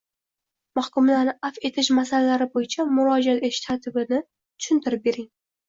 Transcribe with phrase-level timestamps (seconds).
[0.79, 5.33] Mahkumlarni afv etish masalalari bo‘yicha murojaat etish tartibini tushuntirib bering.